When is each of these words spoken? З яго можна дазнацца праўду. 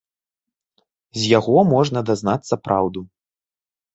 З 1.23 1.27
яго 1.37 1.57
можна 1.73 2.03
дазнацца 2.11 2.53
праўду. 2.69 3.03